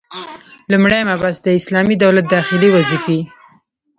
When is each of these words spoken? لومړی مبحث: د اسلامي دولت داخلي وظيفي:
لومړی 0.71 1.01
مبحث: 1.09 1.37
د 1.41 1.47
اسلامي 1.59 1.95
دولت 2.03 2.25
داخلي 2.35 2.69
وظيفي: 2.71 3.19